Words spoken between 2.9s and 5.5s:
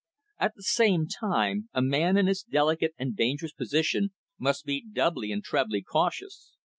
and dangerous position must be doubly and